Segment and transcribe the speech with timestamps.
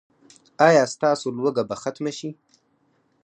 [0.67, 2.29] ایا ستاسو لوږه به ختمه شي؟